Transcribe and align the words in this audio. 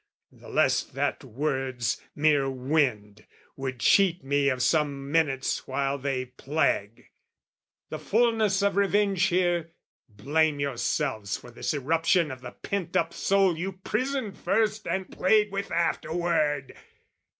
the 0.31 0.49
less 0.49 0.81
that 0.81 1.23
words, 1.23 2.01
mere 2.15 2.49
wind, 2.49 3.27
Would 3.55 3.79
cheat 3.79 4.23
me 4.23 4.49
of 4.49 4.63
some 4.63 5.11
minutes 5.11 5.67
while 5.67 5.99
they 5.99 6.25
plague. 6.25 7.11
The 7.89 7.99
fulness 7.99 8.63
of 8.63 8.77
revenge 8.77 9.21
here, 9.25 9.73
blame 10.09 10.59
yourselves 10.59 11.37
For 11.37 11.51
this 11.51 11.75
eruption 11.75 12.31
of 12.31 12.41
the 12.41 12.49
pent 12.53 12.97
up 12.97 13.13
soul 13.13 13.55
You 13.55 13.73
prisoned 13.73 14.39
first 14.39 14.87
and 14.87 15.11
played 15.11 15.51
with 15.51 15.71
afterward! 15.71 16.75